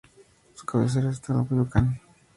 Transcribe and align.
Su 0.55 0.65
cabecera 0.65 1.09
era 1.11 1.19
Teoloyucan. 1.19 1.99